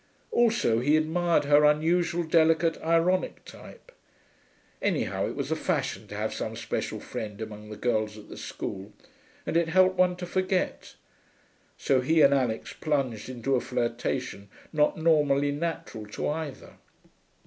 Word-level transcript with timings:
Also 0.31 0.79
he 0.79 0.97
admired 0.97 1.45
her 1.45 1.63
unusual, 1.63 2.23
delicate, 2.23 2.75
ironic 2.83 3.45
type. 3.45 3.91
Anyhow 4.81 5.27
it 5.27 5.35
was 5.35 5.49
the 5.49 5.55
fashion 5.55 6.07
to 6.07 6.15
have 6.15 6.33
some 6.33 6.55
special 6.55 6.99
friend 6.99 7.39
among 7.39 7.69
the 7.69 7.75
girls 7.75 8.17
at 8.17 8.27
the 8.27 8.35
school, 8.35 8.93
and 9.45 9.55
it 9.55 9.67
helped 9.69 9.99
one 9.99 10.15
to 10.15 10.25
forget. 10.25 10.95
So 11.77 12.01
he 12.01 12.21
and 12.23 12.33
Alix 12.33 12.73
plunged 12.73 13.29
into 13.29 13.53
a 13.53 13.61
flirtation 13.61 14.49
not 14.73 14.97
normally 14.97 15.51
natural 15.51 16.07
to 16.07 16.29
either. 16.29 16.77